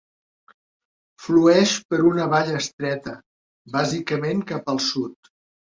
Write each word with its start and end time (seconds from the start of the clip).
Flueix 1.25 1.75
per 1.91 2.01
una 2.13 2.27
vall 2.33 2.51
estreta, 2.63 3.15
bàsicament 3.79 4.47
cap 4.55 4.75
al 4.77 4.85
sud. 4.93 5.35